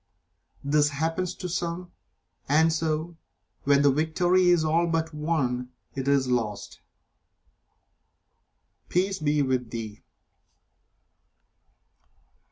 This 0.63 0.89
happens 0.89 1.35
to 1.35 1.47
some, 1.47 1.91
and 2.49 2.73
so, 2.73 3.17
when 3.65 3.83
the 3.83 3.91
victory 3.91 4.49
is 4.49 4.63
all 4.65 4.87
but 4.87 5.13
won, 5.13 5.69
it 5.93 6.07
is 6.07 6.27
lost." 6.27 6.81
Peace 8.89 9.19
be 9.19 9.43
with 9.43 9.69
thee. 9.69 10.01